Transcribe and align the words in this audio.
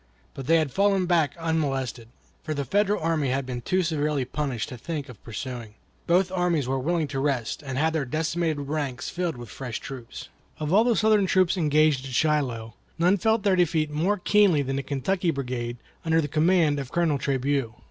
But 0.33 0.47
they 0.47 0.55
had 0.57 0.71
fallen 0.71 1.05
back 1.05 1.35
unmolested, 1.37 2.07
for 2.41 2.55
the 2.55 2.65
Federal 2.65 2.99
army 3.03 3.29
had 3.29 3.45
been 3.45 3.61
too 3.61 3.83
severely 3.83 4.25
punished 4.25 4.69
to 4.69 4.77
think 4.79 5.07
of 5.09 5.23
pursuing. 5.23 5.75
Both 6.07 6.31
armies 6.31 6.67
were 6.67 6.79
willing 6.79 7.07
to 7.09 7.19
rest 7.19 7.61
and 7.61 7.77
have 7.77 7.93
their 7.93 8.05
decimated 8.05 8.61
ranks 8.61 9.11
filled 9.11 9.37
with 9.37 9.49
fresh 9.49 9.77
troops. 9.77 10.29
Of 10.59 10.73
all 10.73 10.83
the 10.85 10.95
Southern 10.95 11.27
troops 11.27 11.55
engaged 11.55 12.03
at 12.07 12.13
Shiloh 12.13 12.73
none 12.97 13.17
felt 13.17 13.43
their 13.43 13.55
defeat 13.55 13.91
more 13.91 14.17
keenly 14.17 14.63
than 14.63 14.77
the 14.77 14.81
Kentucky 14.81 15.29
brigade 15.29 15.77
under 16.03 16.19
the 16.19 16.27
command 16.27 16.79
of 16.79 16.91
Colonel 16.91 17.19
Trabue. 17.19 17.75